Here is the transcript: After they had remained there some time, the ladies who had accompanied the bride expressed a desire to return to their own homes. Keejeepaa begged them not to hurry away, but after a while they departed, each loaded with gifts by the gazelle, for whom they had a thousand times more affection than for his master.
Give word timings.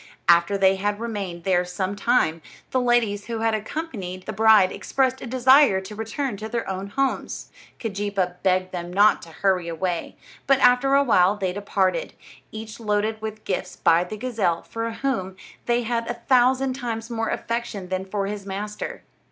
After 0.27 0.57
they 0.57 0.77
had 0.77 0.99
remained 0.99 1.43
there 1.43 1.63
some 1.63 1.95
time, 1.95 2.41
the 2.71 2.81
ladies 2.81 3.25
who 3.25 3.41
had 3.41 3.53
accompanied 3.53 4.25
the 4.25 4.33
bride 4.33 4.71
expressed 4.71 5.21
a 5.21 5.27
desire 5.27 5.79
to 5.79 5.95
return 5.95 6.37
to 6.37 6.49
their 6.49 6.67
own 6.67 6.87
homes. 6.87 7.51
Keejeepaa 7.79 8.41
begged 8.41 8.71
them 8.71 8.91
not 8.91 9.21
to 9.21 9.29
hurry 9.29 9.67
away, 9.67 10.15
but 10.47 10.57
after 10.59 10.95
a 10.95 11.03
while 11.03 11.35
they 11.35 11.53
departed, 11.53 12.15
each 12.51 12.79
loaded 12.79 13.21
with 13.21 13.43
gifts 13.43 13.75
by 13.75 14.03
the 14.03 14.17
gazelle, 14.17 14.63
for 14.63 14.89
whom 14.89 15.35
they 15.67 15.83
had 15.83 16.07
a 16.09 16.15
thousand 16.15 16.73
times 16.73 17.11
more 17.11 17.29
affection 17.29 17.89
than 17.89 18.03
for 18.03 18.25
his 18.25 18.43
master. 18.43 19.03